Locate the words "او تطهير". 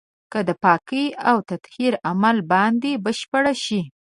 1.29-1.93